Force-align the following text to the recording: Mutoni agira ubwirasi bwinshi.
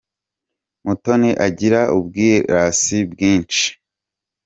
Mutoni 0.83 1.29
agira 1.47 1.81
ubwirasi 1.97 2.97
bwinshi. 3.11 3.65